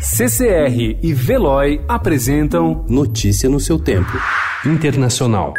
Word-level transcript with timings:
CCR 0.00 0.98
e 1.02 1.12
Veloy 1.12 1.84
apresentam 1.86 2.86
Notícia 2.88 3.50
no 3.50 3.60
seu 3.60 3.78
tempo. 3.78 4.18
Internacional. 4.64 5.52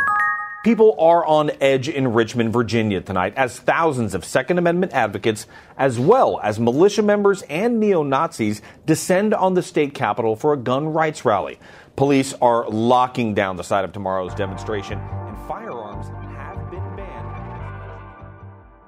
People 0.64 0.96
are 1.00 1.24
on 1.28 1.52
edge 1.62 1.88
in 1.88 2.12
Richmond, 2.12 2.52
Virginia 2.52 3.02
tonight 3.02 3.34
as 3.38 3.60
thousands 3.60 4.16
of 4.16 4.26
Second 4.26 4.58
Amendment 4.58 4.94
advocates, 4.94 5.46
as 5.78 6.00
well 6.00 6.40
as 6.42 6.60
militia 6.60 7.04
members 7.04 7.44
and 7.44 7.80
neo 7.80 8.02
Nazis, 8.02 8.64
descend 8.88 9.36
on 9.36 9.54
the 9.54 9.62
state 9.62 9.94
capitol 9.94 10.36
for 10.36 10.54
a 10.54 10.58
gun 10.58 10.88
rights 10.88 11.24
rally. 11.24 11.60
Police 11.96 12.34
are 12.42 12.68
locking 12.68 13.36
down 13.36 13.58
the 13.58 13.64
site 13.64 13.86
of 13.86 13.92
tomorrow's 13.92 14.34
demonstration, 14.34 14.98
and 14.98 15.38
firearms 15.48 16.08
have 16.36 16.51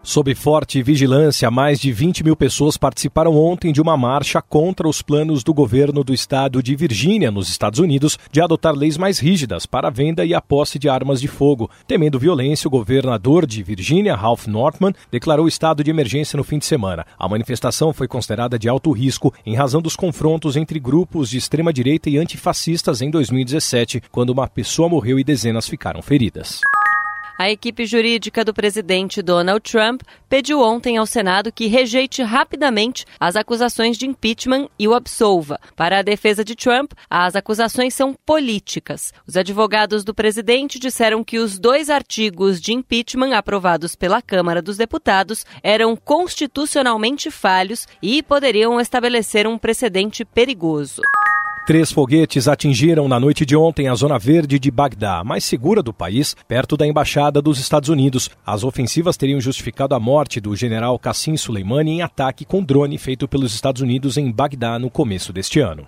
Sob 0.05 0.35
forte 0.35 0.83
vigilância, 0.83 1.49
mais 1.49 1.79
de 1.79 1.89
20 1.89 2.25
mil 2.25 2.35
pessoas 2.35 2.75
participaram 2.75 3.37
ontem 3.37 3.71
de 3.71 3.81
uma 3.81 3.95
marcha 3.95 4.41
contra 4.41 4.85
os 4.85 5.01
planos 5.01 5.45
do 5.45 5.53
governo 5.53 6.03
do 6.03 6.13
estado 6.13 6.61
de 6.61 6.75
Virgínia, 6.75 7.31
nos 7.31 7.47
Estados 7.47 7.79
Unidos, 7.79 8.19
de 8.29 8.41
adotar 8.41 8.75
leis 8.75 8.97
mais 8.97 9.17
rígidas 9.17 9.65
para 9.65 9.87
a 9.87 9.91
venda 9.91 10.25
e 10.25 10.33
a 10.33 10.41
posse 10.41 10.77
de 10.77 10.89
armas 10.89 11.21
de 11.21 11.29
fogo. 11.29 11.71
Temendo 11.87 12.19
violência, 12.19 12.67
o 12.67 12.71
governador 12.71 13.45
de 13.45 13.63
Virgínia, 13.63 14.13
Ralph 14.13 14.45
Northman, 14.45 14.93
declarou 15.09 15.47
estado 15.47 15.81
de 15.81 15.89
emergência 15.89 16.35
no 16.35 16.43
fim 16.43 16.59
de 16.59 16.65
semana. 16.65 17.05
A 17.17 17.29
manifestação 17.29 17.93
foi 17.93 18.05
considerada 18.05 18.59
de 18.59 18.67
alto 18.67 18.91
risco 18.91 19.33
em 19.45 19.55
razão 19.55 19.81
dos 19.81 19.95
confrontos 19.95 20.57
entre 20.57 20.81
grupos 20.81 21.29
de 21.29 21.37
extrema-direita 21.37 22.09
e 22.09 22.17
antifascistas 22.17 23.01
em 23.01 23.09
2017, 23.09 24.03
quando 24.11 24.31
uma 24.31 24.49
pessoa 24.49 24.89
morreu 24.89 25.17
e 25.17 25.23
dezenas 25.23 25.65
ficaram 25.65 26.01
feridas. 26.01 26.59
A 27.37 27.49
equipe 27.49 27.85
jurídica 27.85 28.45
do 28.45 28.53
presidente 28.53 29.21
Donald 29.21 29.59
Trump 29.61 30.01
pediu 30.29 30.61
ontem 30.61 30.97
ao 30.97 31.05
Senado 31.05 31.51
que 31.51 31.65
rejeite 31.65 32.21
rapidamente 32.21 33.05
as 33.19 33.35
acusações 33.35 33.97
de 33.97 34.05
impeachment 34.05 34.69
e 34.77 34.87
o 34.87 34.93
absolva. 34.93 35.59
Para 35.75 35.99
a 35.99 36.01
defesa 36.03 36.43
de 36.43 36.55
Trump, 36.55 36.91
as 37.09 37.35
acusações 37.35 37.93
são 37.95 38.13
políticas. 38.25 39.11
Os 39.27 39.35
advogados 39.35 40.03
do 40.03 40.13
presidente 40.13 40.77
disseram 40.77 41.23
que 41.23 41.39
os 41.39 41.57
dois 41.57 41.89
artigos 41.89 42.61
de 42.61 42.71
impeachment 42.71 43.35
aprovados 43.35 43.95
pela 43.95 44.21
Câmara 44.21 44.61
dos 44.61 44.77
Deputados 44.77 45.43
eram 45.63 45.95
constitucionalmente 45.95 47.31
falhos 47.31 47.87
e 48.01 48.21
poderiam 48.21 48.79
estabelecer 48.79 49.47
um 49.47 49.57
precedente 49.57 50.23
perigoso. 50.23 51.01
Três 51.65 51.93
foguetes 51.93 52.49
atingiram 52.49 53.07
na 53.07 53.17
noite 53.17 53.45
de 53.45 53.55
ontem 53.55 53.87
a 53.87 53.95
zona 53.95 54.19
verde 54.19 54.59
de 54.59 54.69
Bagdá, 54.69 55.23
mais 55.23 55.45
segura 55.45 55.81
do 55.81 55.93
país, 55.93 56.35
perto 56.45 56.75
da 56.75 56.85
embaixada 56.85 57.41
dos 57.41 57.57
Estados 57.57 57.87
Unidos. 57.87 58.29
As 58.45 58.65
ofensivas 58.65 59.15
teriam 59.15 59.39
justificado 59.39 59.95
a 59.95 59.99
morte 59.99 60.41
do 60.41 60.53
general 60.57 60.99
Qassim 60.99 61.37
Soleimani 61.37 61.91
em 61.91 62.01
ataque 62.01 62.43
com 62.43 62.61
drone 62.61 62.97
feito 62.97 63.29
pelos 63.29 63.55
Estados 63.55 63.81
Unidos 63.81 64.17
em 64.17 64.29
Bagdá 64.29 64.77
no 64.77 64.89
começo 64.89 65.31
deste 65.31 65.61
ano. 65.61 65.87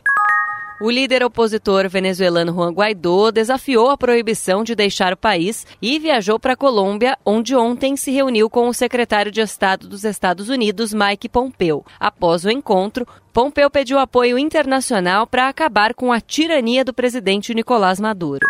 O 0.81 0.91
líder 0.91 1.23
opositor 1.23 1.87
venezuelano 1.87 2.51
Juan 2.51 2.73
Guaidó 2.73 3.31
desafiou 3.31 3.89
a 3.89 3.97
proibição 3.97 4.61
de 4.61 4.75
deixar 4.75 5.13
o 5.13 5.17
país 5.17 5.65
e 5.81 5.97
viajou 5.97 6.37
para 6.37 6.51
a 6.51 6.57
Colômbia, 6.57 7.17
onde 7.25 7.55
ontem 7.55 7.95
se 7.95 8.11
reuniu 8.11 8.49
com 8.49 8.67
o 8.67 8.73
secretário 8.73 9.31
de 9.31 9.39
Estado 9.39 9.87
dos 9.87 10.03
Estados 10.03 10.49
Unidos, 10.49 10.93
Mike 10.93 11.29
Pompeo. 11.29 11.85
Após 11.97 12.43
o 12.43 12.51
encontro, 12.51 13.07
Pompeo 13.31 13.69
pediu 13.69 13.97
apoio 13.97 14.37
internacional 14.37 15.25
para 15.25 15.47
acabar 15.47 15.93
com 15.93 16.11
a 16.11 16.19
tirania 16.19 16.83
do 16.83 16.93
presidente 16.93 17.53
Nicolás 17.53 17.97
Maduro. 17.97 18.45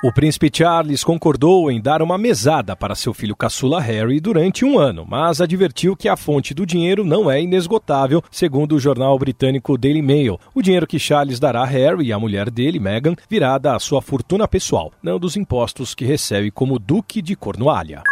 O 0.00 0.12
príncipe 0.12 0.48
Charles 0.54 1.02
concordou 1.02 1.68
em 1.72 1.80
dar 1.80 2.02
uma 2.02 2.16
mesada 2.16 2.76
para 2.76 2.94
seu 2.94 3.12
filho 3.12 3.34
caçula 3.34 3.80
Harry 3.80 4.20
durante 4.20 4.64
um 4.64 4.78
ano, 4.78 5.04
mas 5.04 5.40
advertiu 5.40 5.96
que 5.96 6.08
a 6.08 6.16
fonte 6.16 6.54
do 6.54 6.64
dinheiro 6.64 7.04
não 7.04 7.28
é 7.28 7.42
inesgotável, 7.42 8.22
segundo 8.30 8.76
o 8.76 8.78
jornal 8.78 9.18
britânico 9.18 9.76
Daily 9.76 10.00
Mail. 10.00 10.38
O 10.54 10.62
dinheiro 10.62 10.86
que 10.86 11.00
Charles 11.00 11.40
dará 11.40 11.62
a 11.62 11.66
Harry 11.66 12.06
e 12.06 12.12
a 12.12 12.18
mulher 12.18 12.48
dele, 12.48 12.78
Meghan, 12.78 13.16
virá 13.28 13.58
da 13.58 13.76
sua 13.80 14.00
fortuna 14.00 14.46
pessoal, 14.46 14.92
não 15.02 15.18
dos 15.18 15.36
impostos 15.36 15.96
que 15.96 16.04
recebe 16.04 16.52
como 16.52 16.78
Duque 16.78 17.20
de 17.20 17.34
Cornualha. 17.34 18.04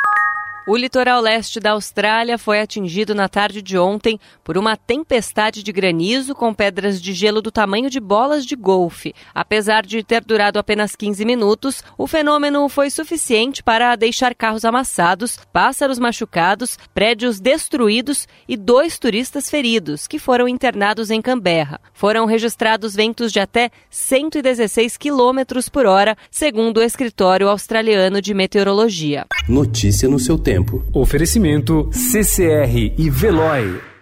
O 0.69 0.77
litoral 0.77 1.21
leste 1.21 1.61
da 1.61 1.71
Austrália 1.71 2.37
foi 2.37 2.61
atingido 2.61 3.15
na 3.15 3.29
tarde 3.29 3.63
de 3.63 3.79
ontem 3.79 4.19
por 4.43 4.59
uma 4.59 4.77
tempestade 4.77 5.63
de 5.63 5.71
granizo 5.71 6.35
com 6.35 6.53
pedras 6.53 7.01
de 7.01 7.13
gelo 7.13 7.41
do 7.41 7.53
tamanho 7.53 7.89
de 7.89 8.01
bolas 8.01 8.45
de 8.45 8.57
golfe. 8.57 9.15
Apesar 9.33 9.87
de 9.87 10.03
ter 10.03 10.25
durado 10.25 10.59
apenas 10.59 10.97
15 10.97 11.25
minutos, 11.25 11.85
o 11.97 12.09
fenômeno 12.09 12.69
foi 12.69 12.91
suficiente 12.91 13.63
para 13.63 13.95
deixar 13.95 14.35
carros 14.35 14.65
amassados, 14.65 15.39
pássaros 15.53 16.01
machucados, 16.01 16.77
prédios 16.93 17.39
destruídos 17.39 18.27
e 18.49 18.57
dois 18.57 18.99
turistas 18.99 19.49
feridos, 19.49 20.09
que 20.09 20.19
foram 20.19 20.49
internados 20.49 21.13
em 21.13 21.23
Canberra. 21.23 21.81
Foram 21.93 22.27
registrados 22.27 22.93
ventos 22.93 23.31
de 23.31 23.39
até 23.39 23.71
116 23.89 24.97
km 24.97 25.63
por 25.71 25.87
hora, 25.87 26.17
segundo 26.29 26.79
o 26.79 26.83
escritório 26.83 27.49
australiano 27.49 28.21
de 28.21 28.35
meteorologia. 28.35 29.27
Notícia 29.49 30.09
no 30.09 30.19
seu 30.19 30.37
tempo. 30.57 30.83
Oferecimento 30.93 31.89
CCR 31.91 32.95
e 32.97 33.11
Veloy. 33.11 33.96